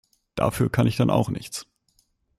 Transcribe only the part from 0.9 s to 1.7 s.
dann auch nichts!